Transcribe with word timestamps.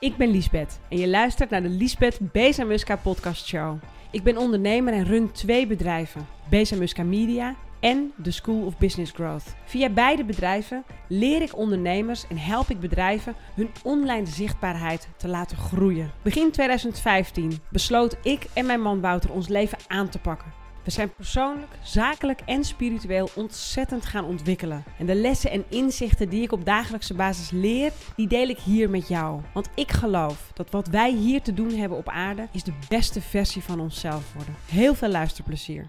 Ik 0.00 0.16
ben 0.16 0.30
Liesbeth 0.30 0.80
en 0.88 0.98
je 0.98 1.08
luistert 1.08 1.50
naar 1.50 1.62
de 1.62 1.68
Liesbeth 1.68 2.18
Bezamuska 2.32 2.96
podcast 2.96 3.46
show. 3.46 3.78
Ik 4.10 4.22
ben 4.22 4.36
ondernemer 4.36 4.92
en 4.92 5.04
run 5.04 5.32
twee 5.32 5.66
bedrijven, 5.66 6.26
Bezamuska 6.50 7.02
Media 7.02 7.54
en 7.80 8.12
The 8.22 8.30
School 8.30 8.66
of 8.66 8.78
Business 8.78 9.12
Growth. 9.12 9.54
Via 9.64 9.88
beide 9.88 10.24
bedrijven 10.24 10.84
leer 11.08 11.42
ik 11.42 11.56
ondernemers 11.56 12.26
en 12.26 12.38
help 12.38 12.68
ik 12.68 12.80
bedrijven 12.80 13.34
hun 13.54 13.70
online 13.82 14.26
zichtbaarheid 14.26 15.08
te 15.16 15.28
laten 15.28 15.56
groeien. 15.56 16.10
Begin 16.22 16.50
2015 16.50 17.58
besloot 17.68 18.16
ik 18.22 18.46
en 18.54 18.66
mijn 18.66 18.82
man 18.82 19.00
Wouter 19.00 19.32
ons 19.32 19.48
leven 19.48 19.78
aan 19.86 20.08
te 20.08 20.18
pakken. 20.18 20.59
We 20.84 20.90
zijn 20.90 21.14
persoonlijk, 21.14 21.72
zakelijk 21.82 22.40
en 22.46 22.64
spiritueel 22.64 23.30
ontzettend 23.34 24.06
gaan 24.06 24.24
ontwikkelen. 24.24 24.84
En 24.98 25.06
de 25.06 25.14
lessen 25.14 25.50
en 25.50 25.64
inzichten 25.68 26.28
die 26.28 26.42
ik 26.42 26.52
op 26.52 26.64
dagelijkse 26.64 27.14
basis 27.14 27.50
leer, 27.50 27.92
die 28.16 28.28
deel 28.28 28.48
ik 28.48 28.58
hier 28.58 28.90
met 28.90 29.08
jou. 29.08 29.40
Want 29.54 29.68
ik 29.74 29.90
geloof 29.90 30.50
dat 30.54 30.70
wat 30.70 30.88
wij 30.88 31.12
hier 31.12 31.42
te 31.42 31.54
doen 31.54 31.74
hebben 31.74 31.98
op 31.98 32.08
aarde, 32.08 32.48
is 32.52 32.64
de 32.64 32.72
beste 32.88 33.20
versie 33.20 33.62
van 33.62 33.80
onszelf 33.80 34.32
worden. 34.34 34.54
Heel 34.66 34.94
veel 34.94 35.08
luisterplezier. 35.08 35.88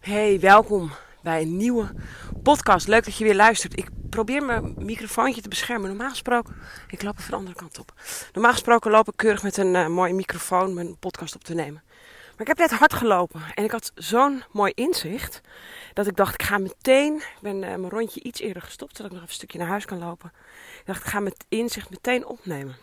Hey, 0.00 0.40
welkom 0.40 0.90
bij 1.22 1.42
een 1.42 1.56
nieuwe 1.56 1.90
podcast. 2.42 2.88
Leuk 2.88 3.04
dat 3.04 3.16
je 3.16 3.24
weer 3.24 3.34
luistert. 3.34 3.78
Ik 3.78 3.88
probeer 4.10 4.44
mijn 4.44 4.74
microfoontje 4.78 5.42
te 5.42 5.48
beschermen. 5.48 5.88
Normaal 5.88 6.10
gesproken, 6.10 6.56
ik 6.88 7.02
loop 7.02 7.18
even 7.18 7.30
de 7.30 7.36
andere 7.36 7.56
kant 7.56 7.78
op. 7.78 7.92
Normaal 8.32 8.52
gesproken 8.52 8.90
loop 8.90 9.08
ik 9.08 9.16
keurig 9.16 9.42
met 9.42 9.56
een 9.56 9.74
uh, 9.74 9.86
mooie 9.86 10.14
microfoon 10.14 10.74
mijn 10.74 10.98
podcast 10.98 11.34
op 11.34 11.44
te 11.44 11.54
nemen. 11.54 11.82
Maar 12.38 12.46
ik 12.46 12.58
heb 12.58 12.70
net 12.70 12.78
hard 12.78 12.92
gelopen 12.92 13.42
en 13.54 13.64
ik 13.64 13.70
had 13.70 13.92
zo'n 13.94 14.42
mooi 14.50 14.72
inzicht 14.74 15.40
dat 15.92 16.06
ik 16.06 16.16
dacht, 16.16 16.34
ik 16.34 16.42
ga 16.42 16.58
meteen, 16.58 17.16
ik 17.16 17.38
ben 17.40 17.54
uh, 17.54 17.60
mijn 17.60 17.88
rondje 17.88 18.22
iets 18.22 18.40
eerder 18.40 18.62
gestopt, 18.62 18.96
zodat 18.96 19.06
ik 19.06 19.12
nog 19.12 19.20
even 19.20 19.28
een 19.28 19.34
stukje 19.34 19.58
naar 19.58 19.68
huis 19.68 19.84
kan 19.84 19.98
lopen. 19.98 20.32
Ik 20.78 20.86
dacht, 20.86 21.04
ik 21.04 21.10
ga 21.10 21.20
met 21.20 21.44
inzicht 21.48 21.90
meteen 21.90 22.26
opnemen. 22.26 22.76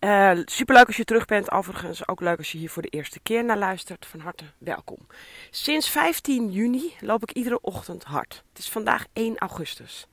Uh, 0.00 0.38
superleuk 0.44 0.86
als 0.86 0.96
je 0.96 1.04
terug 1.04 1.24
bent, 1.24 1.50
overigens 1.50 2.08
ook 2.08 2.20
leuk 2.20 2.38
als 2.38 2.52
je 2.52 2.58
hier 2.58 2.70
voor 2.70 2.82
de 2.82 2.88
eerste 2.88 3.20
keer 3.20 3.44
naar 3.44 3.58
luistert. 3.58 4.06
Van 4.06 4.20
harte 4.20 4.44
welkom. 4.58 5.06
Sinds 5.50 5.88
15 5.88 6.50
juni 6.50 6.94
loop 7.00 7.22
ik 7.22 7.32
iedere 7.32 7.60
ochtend 7.60 8.04
hard. 8.04 8.42
Het 8.48 8.58
is 8.58 8.68
vandaag 8.68 9.06
1 9.12 9.38
augustus. 9.38 10.06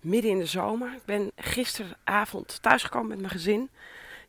Midden 0.00 0.30
in 0.30 0.38
de 0.38 0.46
zomer. 0.46 0.92
Ik 0.92 1.04
ben 1.04 1.32
gisteravond 1.36 2.62
thuisgekomen 2.62 3.08
met 3.08 3.18
mijn 3.18 3.30
gezin 3.30 3.70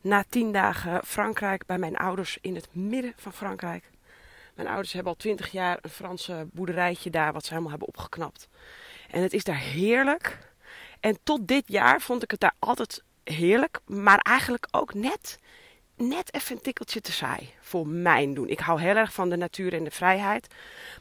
na 0.02 0.24
tien 0.28 0.52
dagen 0.52 1.00
Frankrijk 1.04 1.66
bij 1.66 1.78
mijn 1.78 1.96
ouders 1.96 2.38
in 2.40 2.54
het 2.54 2.68
midden 2.72 3.12
van 3.16 3.32
Frankrijk. 3.32 3.90
Mijn 4.54 4.68
ouders 4.68 4.92
hebben 4.92 5.12
al 5.12 5.18
twintig 5.18 5.52
jaar 5.52 5.78
een 5.80 5.90
Franse 5.90 6.46
boerderijtje 6.52 7.10
daar, 7.10 7.32
wat 7.32 7.42
ze 7.42 7.48
helemaal 7.48 7.70
hebben 7.70 7.88
opgeknapt. 7.88 8.48
En 9.10 9.22
het 9.22 9.32
is 9.32 9.44
daar 9.44 9.58
heerlijk. 9.58 10.38
En 11.00 11.18
tot 11.22 11.48
dit 11.48 11.64
jaar 11.66 12.00
vond 12.00 12.22
ik 12.22 12.30
het 12.30 12.40
daar 12.40 12.54
altijd 12.58 13.02
heerlijk, 13.24 13.80
maar 13.86 14.18
eigenlijk 14.18 14.66
ook 14.70 14.94
net, 14.94 15.38
net 15.96 16.34
even 16.34 16.56
een 16.56 16.62
tikkeltje 16.62 17.00
te 17.00 17.12
saai 17.12 17.50
voor 17.60 17.86
mijn 17.86 18.34
doen. 18.34 18.48
Ik 18.48 18.60
hou 18.60 18.80
heel 18.80 18.96
erg 18.96 19.12
van 19.12 19.28
de 19.28 19.36
natuur 19.36 19.74
en 19.74 19.84
de 19.84 19.90
vrijheid, 19.90 20.46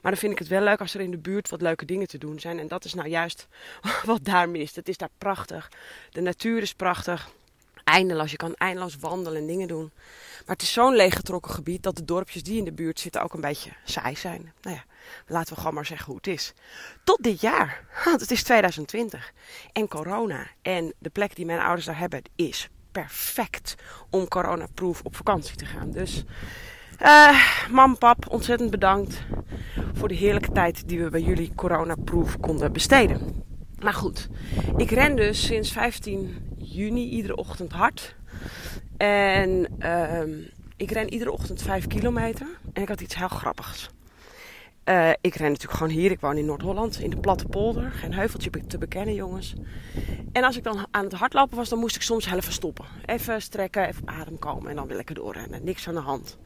maar 0.02 0.11
dan 0.11 0.22
vind 0.22 0.31
ik 0.31 0.39
het 0.39 0.47
wel 0.47 0.61
leuk 0.61 0.79
als 0.79 0.94
er 0.94 1.02
in 1.02 1.11
de 1.11 1.17
buurt 1.17 1.49
wat 1.49 1.61
leuke 1.61 1.85
dingen 1.85 2.07
te 2.07 2.17
doen 2.17 2.39
zijn. 2.39 2.59
En 2.59 2.67
dat 2.67 2.85
is 2.85 2.94
nou 2.94 3.07
juist 3.07 3.47
wat 4.05 4.25
daar 4.25 4.49
mist. 4.49 4.75
Het 4.75 4.89
is 4.89 4.97
daar 4.97 5.09
prachtig. 5.17 5.72
De 6.09 6.22
natuur 6.22 6.61
is 6.61 6.73
prachtig 6.73 7.31
eindeloos. 7.84 8.32
Je 8.32 8.38
kan 8.38 8.56
eindeloos 8.56 8.98
wandelen 8.98 9.42
en 9.42 9.48
dingen 9.48 9.68
doen. 9.68 9.92
Maar 10.46 10.56
het 10.56 10.62
is 10.62 10.74
zo'n 10.74 10.96
leeggetrokken 10.96 11.52
gebied 11.52 11.84
dat 11.84 11.96
de 11.96 12.06
dorpjes 12.06 12.44
die 12.44 12.58
in 12.58 12.64
de 12.64 12.72
buurt 12.72 13.00
zitten 13.00 13.24
ook 13.24 13.34
een 13.34 13.42
beetje 13.42 13.72
saai 13.84 14.16
zijn. 14.16 14.54
Nou 14.62 14.76
ja, 14.76 14.84
laten 15.28 15.54
we 15.54 15.60
gewoon 15.60 15.74
maar 15.74 15.86
zeggen 15.86 16.06
hoe 16.06 16.16
het 16.16 16.28
is. 16.28 16.54
Tot 17.04 17.24
dit 17.24 17.42
jaar, 17.42 17.86
want 18.06 18.22
het 18.22 18.32
is 18.32 18.44
2020 18.44 19.34
en 19.74 19.88
corona. 19.88 20.48
En 20.62 20.94
de 20.98 21.09
plek 21.09 21.36
die 21.36 21.46
mijn 21.46 21.59
ouders 21.59 21.86
daar 21.86 21.98
hebben 21.98 22.22
is 22.36 22.70
perfect 22.92 23.76
om 24.09 24.28
coronaproof 24.28 25.02
op 25.04 25.16
vakantie 25.16 25.56
te 25.56 25.66
gaan. 25.66 25.92
Dus 25.92 26.24
uh, 27.02 27.68
mam, 27.70 27.98
pap, 27.98 28.26
ontzettend 28.30 28.72
bedankt 28.72 29.22
voor 29.94 30.08
de 30.08 30.16
heerlijke 30.16 30.52
tijd 30.52 30.88
die 30.88 31.04
we 31.04 31.09
bij 31.09 31.22
jullie 31.22 31.56
coronaproof 31.56 32.40
konden 32.40 32.74
besteden. 32.74 33.44
Maar 33.80 33.94
goed, 33.94 34.30
ik 34.78 34.91
ren 34.91 35.16
dus 35.16 35.46
sinds 35.46 35.72
15 35.72 36.50
juni 36.74 37.09
iedere 37.09 37.36
ochtend 37.36 37.72
hard. 37.72 38.16
En 38.98 39.68
uh, 39.80 40.48
ik 40.76 40.92
ren 40.92 41.14
iedere 41.14 41.32
ochtend 41.32 41.62
5 41.62 41.88
kilometer. 41.88 42.48
En 42.74 42.82
ik 42.82 42.88
had 42.88 43.02
iets 43.02 43.16
heel 43.16 43.28
grappigs. 43.28 43.90
Uh, 44.86 45.09
ik 45.22 45.36
ren 45.36 45.48
natuurlijk 45.52 45.78
gewoon 45.78 45.94
hier. 45.94 46.12
Ik 46.12 46.20
woon 46.20 46.38
in 46.38 46.46
Noord-Holland, 46.46 47.00
in 47.00 47.09
de 47.09 47.18
platte 47.18 47.46
polder. 47.46 47.92
Geen 47.92 48.14
heuveltje 48.14 48.50
te 48.68 48.78
bekennen, 48.78 49.14
jongens. 49.14 49.54
En 50.32 50.44
als 50.44 50.58
ik 50.58 50.64
dan 50.64 50.88
aan 50.92 51.04
het 51.04 51.14
hardlopen 51.14 51.58
was, 51.58 51.70
dan 51.70 51.80
moest 51.80 51.96
ik 51.96 52.02
soms 52.02 52.26
heel 52.26 52.38
even 52.38 52.54
stoppen. 52.54 52.86
Even 53.06 53.42
strekken, 53.42 53.88
even 53.88 54.08
adem 54.08 54.40
komen 54.40 54.70
en 54.70 54.76
dan 54.76 54.88
weer 54.88 54.96
lekker 54.96 55.16
doorrennen. 55.16 55.64
Niks 55.64 55.88
aan 55.88 55.94
de 55.94 56.00
hand. 56.00 56.38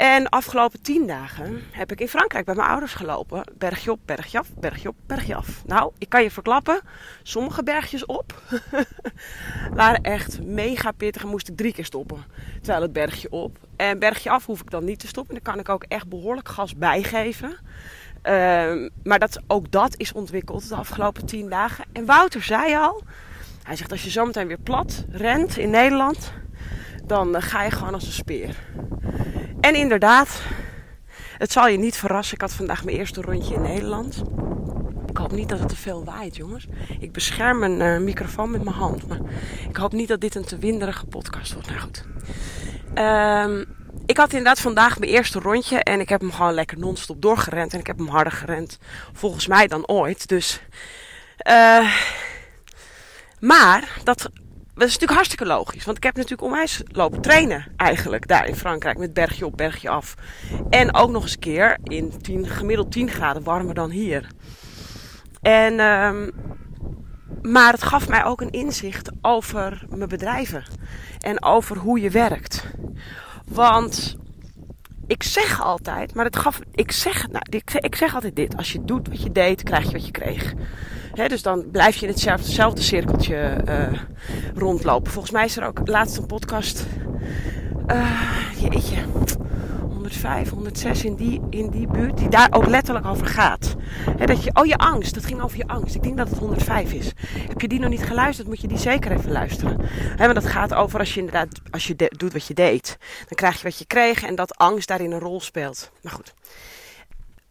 En 0.00 0.28
afgelopen 0.28 0.82
tien 0.82 1.06
dagen 1.06 1.62
heb 1.70 1.92
ik 1.92 2.00
in 2.00 2.08
Frankrijk 2.08 2.44
bij 2.44 2.54
mijn 2.54 2.68
ouders 2.68 2.94
gelopen. 2.94 3.44
Bergje 3.58 3.90
op, 3.90 4.00
bergje 4.04 4.38
af, 4.38 4.48
bergje 4.58 4.88
op, 4.88 4.94
bergje 5.06 5.34
af. 5.34 5.62
Nou, 5.66 5.92
ik 5.98 6.08
kan 6.08 6.22
je 6.22 6.30
verklappen, 6.30 6.80
sommige 7.22 7.62
bergjes 7.62 8.06
op 8.06 8.42
waren 9.74 10.02
echt 10.02 10.42
mega 10.42 10.92
pittig 10.92 11.22
en 11.22 11.28
moest 11.28 11.48
ik 11.48 11.56
drie 11.56 11.72
keer 11.72 11.84
stoppen. 11.84 12.24
Terwijl 12.60 12.82
het 12.82 12.92
bergje 12.92 13.30
op. 13.30 13.58
En 13.76 13.98
bergje 13.98 14.30
af 14.30 14.46
hoef 14.46 14.60
ik 14.60 14.70
dan 14.70 14.84
niet 14.84 14.98
te 14.98 15.06
stoppen. 15.06 15.34
Dan 15.34 15.42
kan 15.42 15.58
ik 15.58 15.68
ook 15.68 15.84
echt 15.88 16.08
behoorlijk 16.08 16.48
gas 16.48 16.76
bijgeven. 16.76 17.48
Uh, 17.48 18.88
maar 19.02 19.18
dat, 19.18 19.40
ook 19.46 19.70
dat 19.70 19.94
is 19.96 20.12
ontwikkeld 20.12 20.68
de 20.68 20.74
afgelopen 20.74 21.26
tien 21.26 21.48
dagen. 21.48 21.84
En 21.92 22.04
Wouter 22.04 22.42
zei 22.42 22.74
al, 22.74 23.02
hij 23.62 23.76
zegt 23.76 23.92
als 23.92 24.02
je 24.04 24.10
zometeen 24.10 24.46
weer 24.46 24.60
plat 24.60 25.04
rent 25.10 25.56
in 25.56 25.70
Nederland, 25.70 26.32
dan 27.04 27.36
uh, 27.36 27.42
ga 27.42 27.62
je 27.62 27.70
gewoon 27.70 27.94
als 27.94 28.06
een 28.06 28.12
speer. 28.12 28.56
En 29.60 29.74
inderdaad, 29.74 30.40
het 31.38 31.52
zal 31.52 31.68
je 31.68 31.78
niet 31.78 31.96
verrassen. 31.96 32.34
Ik 32.34 32.40
had 32.40 32.52
vandaag 32.52 32.84
mijn 32.84 32.96
eerste 32.96 33.20
rondje 33.20 33.54
in 33.54 33.62
Nederland. 33.62 34.22
Ik 35.06 35.16
hoop 35.16 35.32
niet 35.32 35.48
dat 35.48 35.58
het 35.58 35.68
te 35.68 35.76
veel 35.76 36.04
waait, 36.04 36.36
jongens. 36.36 36.66
Ik 37.00 37.12
bescherm 37.12 37.58
mijn 37.58 37.80
uh, 37.80 37.98
microfoon 37.98 38.50
met 38.50 38.64
mijn 38.64 38.76
hand. 38.76 39.06
Maar 39.06 39.18
ik 39.68 39.76
hoop 39.76 39.92
niet 39.92 40.08
dat 40.08 40.20
dit 40.20 40.34
een 40.34 40.44
te 40.44 40.58
winderige 40.58 41.06
podcast 41.06 41.52
wordt. 41.52 41.68
Nou 41.68 41.80
goed. 41.80 42.04
Um, 42.94 43.76
ik 44.06 44.16
had 44.16 44.30
inderdaad 44.30 44.60
vandaag 44.60 44.98
mijn 44.98 45.10
eerste 45.10 45.38
rondje. 45.38 45.78
En 45.78 46.00
ik 46.00 46.08
heb 46.08 46.20
hem 46.20 46.32
gewoon 46.32 46.54
lekker 46.54 46.78
non-stop 46.78 47.22
doorgerend. 47.22 47.72
En 47.72 47.78
ik 47.78 47.86
heb 47.86 47.98
hem 47.98 48.08
harder 48.08 48.32
gerend, 48.32 48.78
volgens 49.12 49.46
mij, 49.46 49.66
dan 49.66 49.88
ooit. 49.88 50.28
Dus. 50.28 50.60
Uh, 51.48 51.94
maar 53.40 54.00
dat 54.04 54.30
dat 54.74 54.88
is 54.88 54.92
natuurlijk 54.92 55.12
hartstikke 55.12 55.46
logisch. 55.46 55.84
Want 55.84 55.96
ik 55.96 56.02
heb 56.02 56.14
natuurlijk 56.14 56.42
onwijs 56.42 56.82
lopen 56.86 57.20
trainen 57.20 57.66
eigenlijk 57.76 58.26
daar 58.26 58.46
in 58.46 58.56
Frankrijk. 58.56 58.98
Met 58.98 59.12
bergje 59.12 59.46
op, 59.46 59.56
bergje 59.56 59.88
af. 59.88 60.14
En 60.70 60.94
ook 60.94 61.10
nog 61.10 61.22
eens 61.22 61.32
een 61.32 61.38
keer 61.38 61.78
in 61.82 62.22
10, 62.22 62.46
gemiddeld 62.46 62.92
10 62.92 63.10
graden 63.10 63.42
warmer 63.42 63.74
dan 63.74 63.90
hier. 63.90 64.26
En, 65.42 65.80
um, 65.80 66.30
maar 67.42 67.72
het 67.72 67.82
gaf 67.82 68.08
mij 68.08 68.24
ook 68.24 68.40
een 68.40 68.50
inzicht 68.50 69.10
over 69.22 69.84
mijn 69.88 70.08
bedrijven. 70.08 70.64
En 71.18 71.42
over 71.44 71.76
hoe 71.76 72.00
je 72.00 72.10
werkt. 72.10 72.64
Want 73.44 74.16
ik 75.06 75.22
zeg 75.22 75.62
altijd, 75.62 76.14
maar 76.14 76.24
het 76.24 76.36
gaf, 76.36 76.60
ik 76.72 76.92
zeg, 76.92 77.28
nou, 77.28 77.44
ik, 77.48 77.70
ik 77.72 77.94
zeg 77.94 78.14
altijd 78.14 78.36
dit. 78.36 78.56
Als 78.56 78.72
je 78.72 78.84
doet 78.84 79.08
wat 79.08 79.22
je 79.22 79.32
deed, 79.32 79.62
krijg 79.62 79.84
je 79.84 79.92
wat 79.92 80.06
je 80.06 80.12
kreeg 80.12 80.54
dus 81.14 81.42
dan 81.42 81.70
blijf 81.70 81.96
je 81.96 82.06
in 82.06 82.12
hetzelfde 82.12 82.82
cirkeltje 82.82 83.56
uh, 83.68 84.00
rondlopen. 84.54 85.12
Volgens 85.12 85.32
mij 85.32 85.44
is 85.44 85.56
er 85.56 85.66
ook 85.66 85.80
laatst 85.84 86.16
een 86.16 86.26
podcast. 86.26 86.86
Uh, 87.86 88.20
jeetje. 88.58 88.96
105, 89.88 90.50
106 90.50 91.04
in 91.04 91.14
die, 91.14 91.40
in 91.50 91.70
die 91.70 91.86
buurt, 91.86 92.18
die 92.18 92.28
daar 92.28 92.48
ook 92.50 92.66
letterlijk 92.66 93.06
over 93.06 93.26
gaat. 93.26 93.74
dat 94.24 94.44
je, 94.44 94.50
oh, 94.54 94.66
je 94.66 94.76
angst, 94.76 95.14
dat 95.14 95.24
ging 95.24 95.42
over 95.42 95.56
je 95.56 95.66
angst. 95.66 95.94
Ik 95.94 96.02
denk 96.02 96.16
dat 96.16 96.28
het 96.28 96.38
105 96.38 96.92
is. 96.92 97.12
Heb 97.48 97.60
je 97.60 97.68
die 97.68 97.78
nog 97.78 97.90
niet 97.90 98.02
geluisterd, 98.02 98.48
moet 98.48 98.60
je 98.60 98.68
die 98.68 98.78
zeker 98.78 99.12
even 99.12 99.32
luisteren. 99.32 99.76
He, 100.16 100.24
want 100.24 100.34
dat 100.34 100.46
gaat 100.46 100.74
over 100.74 100.98
als 100.98 101.14
je 101.14 101.20
inderdaad, 101.20 101.60
als 101.70 101.86
je 101.86 102.10
doet 102.16 102.32
wat 102.32 102.46
je 102.46 102.54
deed, 102.54 102.96
dan 103.18 103.36
krijg 103.36 103.56
je 103.56 103.62
wat 103.62 103.78
je 103.78 103.84
kreeg 103.84 104.22
en 104.22 104.34
dat 104.34 104.56
angst 104.56 104.88
daarin 104.88 105.12
een 105.12 105.18
rol 105.18 105.40
speelt. 105.40 105.90
Maar 106.02 106.12
goed. 106.12 106.34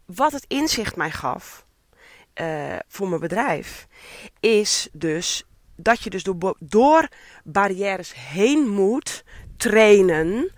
Wat 0.06 0.32
het 0.32 0.46
inzicht 0.48 0.96
mij 0.96 1.12
gaf, 1.12 1.66
uh, 2.36 2.76
voor 2.88 3.08
mijn 3.08 3.22
bedrijf, 3.22 3.88
is 4.40 4.90
dus 4.92 5.44
dat 5.76 6.02
je 6.02 6.10
dus 6.10 6.24
door, 6.24 6.56
door 6.60 7.08
barrières 7.44 8.14
heen 8.16 8.70
moet 8.70 9.24
trainen 9.58 10.52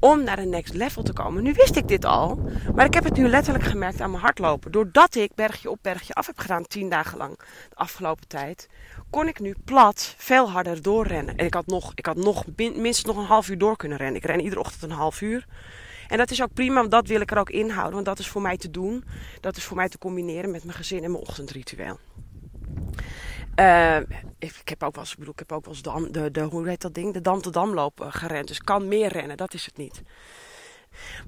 om 0.00 0.24
naar 0.24 0.38
een 0.38 0.48
next 0.48 0.74
level 0.74 1.02
te 1.02 1.12
komen. 1.12 1.42
Nu 1.42 1.52
wist 1.52 1.76
ik 1.76 1.88
dit 1.88 2.04
al, 2.04 2.40
maar 2.74 2.86
ik 2.86 2.94
heb 2.94 3.04
het 3.04 3.16
nu 3.16 3.28
letterlijk 3.28 3.64
gemerkt 3.64 4.00
aan 4.00 4.10
mijn 4.10 4.22
hardlopen. 4.22 4.72
Doordat 4.72 5.14
ik 5.14 5.34
bergje 5.34 5.70
op 5.70 5.78
bergje 5.82 6.14
af 6.14 6.26
heb 6.26 6.38
gedaan, 6.38 6.66
tien 6.66 6.88
dagen 6.88 7.18
lang 7.18 7.38
de 7.68 7.76
afgelopen 7.76 8.28
tijd, 8.28 8.68
kon 9.10 9.28
ik 9.28 9.40
nu 9.40 9.54
plat 9.64 10.14
veel 10.16 10.50
harder 10.50 10.82
doorrennen. 10.82 11.36
En 11.36 11.46
ik 11.46 11.54
had 11.54 11.66
nog, 11.66 11.92
ik 11.94 12.06
had 12.06 12.16
nog 12.16 12.44
minstens 12.56 13.04
nog 13.04 13.16
een 13.16 13.24
half 13.24 13.48
uur 13.48 13.58
door 13.58 13.76
kunnen 13.76 13.98
rennen. 13.98 14.16
Ik 14.16 14.26
ren 14.26 14.40
iedere 14.40 14.60
ochtend 14.60 14.82
een 14.82 14.90
half 14.90 15.20
uur. 15.20 15.46
En 16.08 16.18
dat 16.18 16.30
is 16.30 16.42
ook 16.42 16.52
prima, 16.52 16.74
want 16.74 16.90
dat 16.90 17.06
wil 17.06 17.20
ik 17.20 17.30
er 17.30 17.38
ook 17.38 17.50
inhouden. 17.50 17.94
Want 17.94 18.06
dat 18.06 18.18
is 18.18 18.28
voor 18.28 18.42
mij 18.42 18.56
te 18.56 18.70
doen. 18.70 19.04
Dat 19.40 19.56
is 19.56 19.64
voor 19.64 19.76
mij 19.76 19.88
te 19.88 19.98
combineren 19.98 20.50
met 20.50 20.64
mijn 20.64 20.76
gezin 20.76 21.04
en 21.04 21.10
mijn 21.10 21.22
ochtendritueel. 21.22 21.98
Uh, 23.56 23.96
ik, 24.38 24.60
heb 24.64 24.82
ook 24.82 24.94
wel 24.94 25.04
eens, 25.04 25.12
ik 25.12 25.18
bedoel, 25.18 25.32
ik 25.32 25.38
heb 25.38 25.52
ook 25.52 25.64
wel 25.64 25.74
eens 25.74 26.12
de, 26.12 26.30
de, 26.30 26.40
hoe 26.40 26.68
heet 26.68 26.80
dat 26.80 26.94
ding? 26.94 27.12
De 27.12 27.20
Dam 27.20 27.40
te 27.40 27.50
Damloop 27.50 28.06
gerend. 28.08 28.48
Dus 28.48 28.58
kan 28.58 28.88
meer 28.88 29.12
rennen, 29.12 29.36
dat 29.36 29.54
is 29.54 29.66
het 29.66 29.76
niet. 29.76 30.02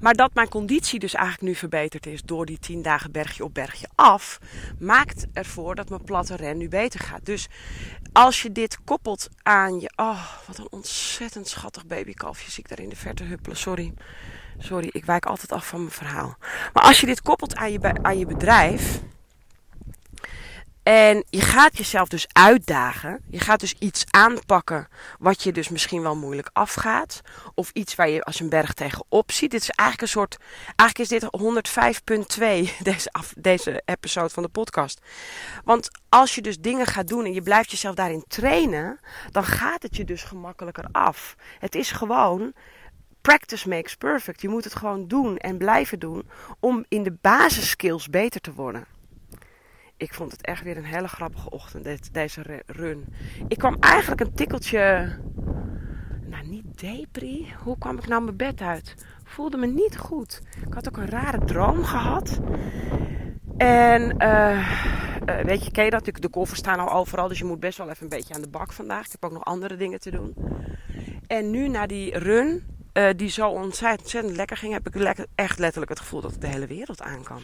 Maar 0.01 0.15
dat 0.15 0.35
mijn 0.35 0.49
conditie 0.49 0.99
dus 0.99 1.15
eigenlijk 1.15 1.47
nu 1.47 1.55
verbeterd 1.55 2.07
is 2.07 2.23
door 2.23 2.47
die 2.47 2.59
tien 2.59 2.83
dagen 2.83 3.13
bergje 3.13 3.45
op 3.45 3.55
bergje 3.55 3.89
af, 3.95 4.39
maakt 4.79 5.27
ervoor 5.33 5.75
dat 5.75 5.89
mijn 5.89 6.05
platte 6.05 6.37
ren 6.37 6.57
nu 6.57 6.69
beter 6.69 7.01
gaat. 7.01 7.27
Dus 7.27 7.49
als 8.13 8.43
je 8.43 8.53
dit 8.53 8.79
koppelt 8.85 9.29
aan 9.43 9.81
je. 9.81 9.93
Oh, 9.97 10.27
wat 10.47 10.59
een 10.59 10.71
ontzettend 10.71 11.49
schattig 11.49 11.87
babykalfje 11.87 12.51
zie 12.51 12.63
ik 12.63 12.69
daar 12.69 12.81
in 12.81 12.89
de 12.89 12.97
verte 12.97 13.25
huppelen. 13.25 13.57
Sorry. 13.57 13.93
Sorry, 14.63 14.89
ik 14.93 15.05
wijk 15.05 15.27
altijd 15.27 15.53
af 15.53 15.67
van 15.67 15.79
mijn 15.79 15.91
verhaal. 15.91 16.37
Maar 16.73 16.83
als 16.83 17.01
je 17.01 17.07
dit 17.07 17.23
koppelt 17.23 17.57
aan 17.57 17.73
je, 17.73 17.93
aan 18.03 18.19
je 18.19 18.27
bedrijf 18.27 19.01
en 20.83 21.25
je 21.29 21.41
gaat 21.41 21.77
jezelf 21.77 22.09
dus 22.09 22.27
uitdagen. 22.33 23.25
Je 23.29 23.41
gaat 23.41 23.61
dus 23.61 23.75
iets 23.79 24.05
aanpakken 24.11 24.89
wat 25.19 25.43
je 25.43 25.53
dus 25.53 25.69
misschien 25.69 26.03
wel 26.03 26.17
moeilijk 26.17 26.51
afgaat. 26.53 27.21
Of 27.55 27.71
iets 27.73 27.95
waar 27.95 28.09
je 28.09 28.23
als 28.23 28.41
een 28.41 28.49
berg 28.49 28.73
tegenop 28.73 29.33
ziet. 29.33 29.51
Dit 29.51 29.63
is 29.63 29.71
eigenlijk 29.71 30.09
een 30.09 30.21
soort. 30.21 30.37
Eigenlijk 30.77 30.99
is 30.99 31.19
dit 31.19 31.25
105.2, 32.69 32.77
deze, 32.89 33.11
deze 33.37 33.83
episode 33.85 34.29
van 34.29 34.43
de 34.43 34.49
podcast. 34.49 35.01
Want 35.65 35.89
als 36.09 36.35
je 36.35 36.43
dus 36.43 36.59
dingen 36.59 36.87
gaat 36.87 37.09
doen 37.09 37.25
en 37.25 37.33
je 37.33 37.43
blijft 37.43 37.71
jezelf 37.71 37.95
daarin 37.95 38.25
trainen. 38.29 39.01
Dan 39.31 39.45
gaat 39.45 39.83
het 39.83 39.97
je 39.97 40.05
dus 40.05 40.23
gemakkelijker 40.23 40.89
af. 40.93 41.35
Het 41.59 41.75
is 41.75 41.91
gewoon 41.91 42.53
practice 43.21 43.69
makes 43.69 43.97
perfect. 43.97 44.43
Je 44.43 44.49
moet 44.49 44.65
het 44.65 44.75
gewoon 44.75 45.09
doen 45.09 45.37
en 45.37 45.59
blijven 45.59 45.99
doen 45.99 46.23
om 46.61 46.85
in 46.89 47.03
de 47.03 47.17
basisskills 47.21 48.09
beter 48.09 48.41
te 48.41 48.53
worden 48.53 48.87
ik 50.01 50.15
vond 50.15 50.33
het 50.33 50.43
echt 50.43 50.63
weer 50.63 50.77
een 50.77 50.85
hele 50.85 51.09
grappige 51.09 51.51
ochtend, 51.51 52.15
deze 52.15 52.63
run. 52.67 53.05
Ik 53.49 53.59
kwam 53.59 53.77
eigenlijk 53.81 54.21
een 54.21 54.35
tikkeltje, 54.35 55.17
nou 56.27 56.47
niet 56.47 56.81
depri. 56.81 57.55
Hoe 57.63 57.79
kwam 57.79 57.99
ik 57.99 58.07
nou 58.07 58.23
mijn 58.23 58.37
bed 58.37 58.61
uit? 58.61 58.95
Voelde 59.25 59.57
me 59.57 59.67
niet 59.67 59.99
goed. 59.99 60.43
Ik 60.67 60.75
had 60.75 60.89
ook 60.89 60.97
een 60.97 61.09
rare 61.09 61.45
droom 61.45 61.85
gehad. 61.85 62.41
En 63.57 64.15
uh, 64.19 64.69
weet 65.45 65.65
je, 65.65 65.71
ken 65.71 65.85
je 65.85 65.91
dat? 65.91 66.05
De 66.05 66.29
koffers 66.29 66.59
staan 66.59 66.79
al 66.79 66.93
overal, 66.93 67.29
dus 67.29 67.39
je 67.39 67.45
moet 67.45 67.61
best 67.61 67.79
wel 67.79 67.89
even 67.91 68.03
een 68.03 68.09
beetje 68.09 68.35
aan 68.35 68.43
de 68.43 68.49
bak 68.49 68.73
vandaag. 68.73 69.05
Ik 69.05 69.13
heb 69.13 69.25
ook 69.25 69.33
nog 69.33 69.45
andere 69.45 69.77
dingen 69.77 70.01
te 70.01 70.11
doen. 70.11 70.35
En 71.27 71.51
nu 71.51 71.69
na 71.69 71.87
die 71.87 72.19
run, 72.19 72.65
uh, 72.93 73.09
die 73.17 73.31
zo 73.31 73.49
ontzettend 73.49 74.37
lekker 74.37 74.57
ging, 74.57 74.73
heb 74.73 74.87
ik 74.87 75.27
echt 75.35 75.59
letterlijk 75.59 75.91
het 75.91 76.01
gevoel 76.01 76.21
dat 76.21 76.33
ik 76.33 76.41
de 76.41 76.47
hele 76.47 76.67
wereld 76.67 77.03
aan 77.03 77.23
kan. 77.23 77.43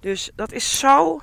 Dus 0.00 0.30
dat 0.34 0.52
is 0.52 0.78
zo 0.78 1.20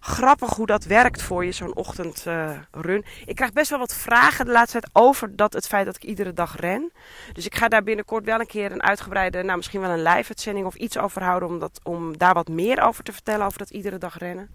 grappig 0.00 0.54
hoe 0.54 0.66
dat 0.66 0.84
werkt 0.84 1.22
voor 1.22 1.44
je, 1.44 1.52
zo'n 1.52 1.74
ochtendrun. 1.74 3.04
ik 3.26 3.34
krijg 3.34 3.52
best 3.52 3.70
wel 3.70 3.78
wat 3.78 3.94
vragen 3.94 4.44
de 4.44 4.52
laatste 4.52 4.80
tijd 4.80 4.92
over 4.92 5.36
dat, 5.36 5.52
het 5.52 5.66
feit 5.66 5.86
dat 5.86 5.96
ik 5.96 6.04
iedere 6.04 6.32
dag 6.32 6.56
ren. 6.56 6.92
Dus 7.32 7.46
ik 7.46 7.54
ga 7.54 7.68
daar 7.68 7.82
binnenkort 7.82 8.24
wel 8.24 8.40
een 8.40 8.46
keer 8.46 8.72
een 8.72 8.82
uitgebreide, 8.82 9.42
nou 9.42 9.56
misschien 9.56 9.80
wel 9.80 9.90
een 9.90 10.02
live-uitzending 10.02 10.66
of 10.66 10.74
iets 10.74 10.98
over 10.98 11.22
houden. 11.22 11.48
Om, 11.48 11.58
dat, 11.58 11.80
om 11.82 12.18
daar 12.18 12.34
wat 12.34 12.48
meer 12.48 12.82
over 12.82 13.04
te 13.04 13.12
vertellen, 13.12 13.46
over 13.46 13.58
dat 13.58 13.70
iedere 13.70 13.98
dag 13.98 14.18
rennen. 14.18 14.50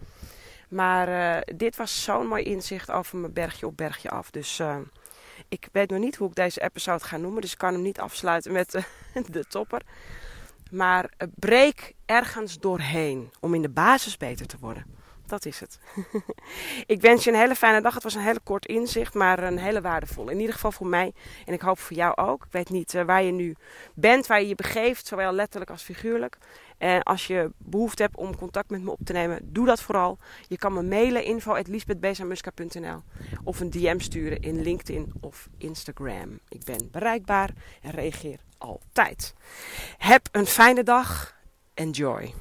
Maar 0.70 1.10
uh, 1.10 1.56
dit 1.56 1.76
was 1.76 2.04
zo'n 2.04 2.28
mooi 2.28 2.44
inzicht 2.44 2.92
over 2.92 3.18
mijn 3.18 3.34
bergje 3.34 3.66
op 3.66 3.78
bergje 3.78 4.10
af. 4.10 4.32
Dus 4.32 4.60
ik 5.52 5.70
weet 5.72 5.90
nog 5.90 6.00
niet 6.00 6.16
hoe 6.16 6.28
ik 6.28 6.36
deze 6.36 6.62
episode 6.62 7.04
ga 7.04 7.18
noemen. 7.18 7.42
Dus 7.42 7.52
ik 7.52 7.58
kan 7.58 7.74
hem 7.74 7.82
niet 7.82 8.00
afsluiten 8.00 8.52
met 8.52 8.76
uh, 8.76 8.84
de 9.32 9.46
topper. 9.46 9.82
Maar 10.72 11.12
breek 11.36 11.94
ergens 12.06 12.60
doorheen 12.60 13.32
om 13.40 13.54
in 13.54 13.62
de 13.62 13.70
basis 13.70 14.18
beter 14.18 14.46
te 14.46 14.58
worden. 14.60 14.86
Dat 15.32 15.46
is 15.46 15.60
het. 15.60 15.80
ik 16.94 17.02
wens 17.02 17.24
je 17.24 17.32
een 17.32 17.38
hele 17.38 17.56
fijne 17.56 17.82
dag. 17.82 17.94
Het 17.94 18.04
was 18.04 18.16
een 18.16 18.22
hele 18.22 18.40
kort 18.44 18.66
inzicht, 18.66 19.14
maar 19.14 19.44
een 19.44 19.58
hele 19.58 19.82
waardevolle. 19.82 20.32
In 20.32 20.40
ieder 20.40 20.54
geval 20.54 20.72
voor 20.72 20.88
mij 20.88 21.14
en 21.46 21.54
ik 21.54 21.62
hoop 21.62 21.80
voor 21.80 21.98
jou 21.98 22.18
ook. 22.18 22.46
Ik 22.46 22.52
weet 22.52 22.70
niet 22.70 22.94
uh, 22.94 23.04
waar 23.04 23.24
je 23.24 23.32
nu 23.32 23.56
bent, 23.94 24.28
waar 24.28 24.42
je 24.42 24.48
je 24.48 24.56
begeeft, 24.56 25.08
zowel 25.08 25.32
letterlijk 25.32 25.72
als 25.72 25.84
figuurlijk. 25.84 26.38
En 26.78 27.04
als 27.04 27.28
je 27.28 27.52
behoefte 27.58 28.02
hebt 28.02 28.18
om 28.18 28.38
contact 28.38 28.70
met 28.70 28.82
me 28.82 28.92
op 28.92 29.00
te 29.04 29.14
nemen, 29.14 29.40
doe 29.44 29.66
dat 29.66 29.82
vooral. 29.82 30.18
Je 30.48 30.58
kan 30.58 30.74
me 30.74 30.84
mailen 30.84 31.24
info.liesbethbezamuska.nl 31.24 33.02
of 33.44 33.60
een 33.60 33.70
DM 33.70 34.00
sturen 34.00 34.40
in 34.40 34.62
LinkedIn 34.62 35.14
of 35.22 35.48
Instagram. 35.58 36.40
Ik 36.50 36.64
ben 36.64 36.90
bereikbaar 36.92 37.50
en 37.82 37.92
reageer 37.92 38.40
altijd. 38.58 39.34
Heb 39.98 40.28
een 40.32 40.46
fijne 40.46 40.84
dag. 40.84 41.36
Enjoy. 41.74 42.34